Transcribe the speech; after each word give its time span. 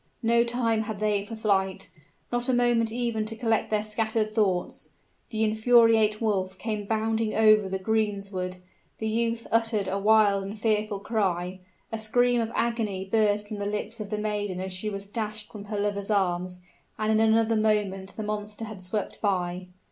No 0.23 0.43
time 0.43 0.81
had 0.81 0.97
they 0.97 1.23
for 1.25 1.35
flight, 1.35 1.87
not 2.31 2.49
a 2.49 2.53
moment 2.53 2.91
even 2.91 3.23
to 3.25 3.35
collect 3.35 3.69
their 3.69 3.83
scattered 3.83 4.33
thoughts. 4.33 4.89
The 5.29 5.43
infuriate 5.43 6.19
wolf 6.19 6.57
came 6.57 6.87
bounding 6.87 7.35
over 7.35 7.69
the 7.69 7.77
greensward, 7.77 8.57
the 8.97 9.07
youth 9.07 9.45
uttered 9.51 9.87
a 9.87 9.99
wild 9.99 10.43
and 10.43 10.57
fearful 10.57 11.01
cry, 11.01 11.59
a 11.91 11.99
scream 11.99 12.41
of 12.41 12.51
agony 12.55 13.05
burst 13.05 13.47
from 13.49 13.57
the 13.57 13.67
lips 13.67 13.99
of 13.99 14.09
the 14.09 14.17
maiden 14.17 14.59
as 14.59 14.73
she 14.73 14.89
was 14.89 15.05
dashed 15.05 15.51
from 15.51 15.65
her 15.65 15.77
lover's 15.79 16.09
arms, 16.09 16.59
and 16.97 17.11
in 17.11 17.19
another 17.19 17.55
moment 17.55 18.15
the 18.15 18.23
monster 18.23 18.65
had 18.65 18.81
swept 18.81 19.21
by. 19.21 19.67